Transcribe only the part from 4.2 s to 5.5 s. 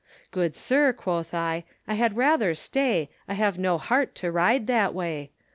ride that way.